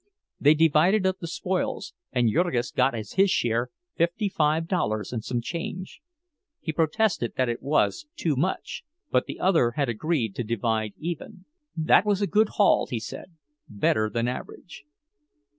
[0.39, 5.23] They divided up the spoils, and Jurgis got as his share fifty five dollars and
[5.23, 6.01] some change.
[6.59, 11.45] He protested that it was too much, but the other had agreed to divide even.
[11.77, 13.33] That was a good haul, he said,
[13.69, 14.85] better than average.